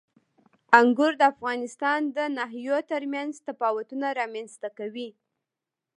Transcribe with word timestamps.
انګور 0.79 1.13
د 1.17 1.21
افغانستان 1.33 1.99
د 2.15 2.17
ناحیو 2.37 2.77
ترمنځ 2.91 3.31
تفاوتونه 3.47 4.07
رامنځته 4.19 4.69
کوي. 4.77 5.09